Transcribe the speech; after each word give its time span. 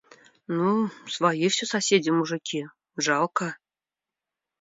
Ну, 0.47 0.89
свои 1.13 1.47
всё 1.49 1.65
соседи 1.67 2.09
мужики, 2.09 2.65
жалко. 2.97 3.55